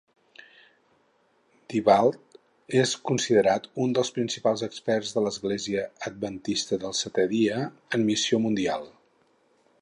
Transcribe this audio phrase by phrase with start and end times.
[1.73, 2.09] Dybdahl
[2.79, 7.61] és considerat un dels principals experts de l'Església Adventista del Setè Dia
[7.99, 8.91] en missió mundial.